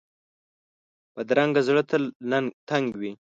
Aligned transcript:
بدرنګه 1.15 1.61
زړه 1.67 1.81
تل 1.89 2.03
تنګ 2.69 2.87
وي 2.99 3.11